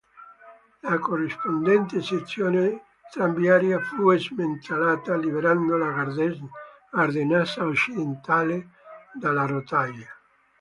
[0.81, 2.61] La corrispondente sezione
[3.11, 8.69] tranviaria fu smantellata, liberando la Gardesana Occidentale
[9.13, 10.07] dalle rotaie.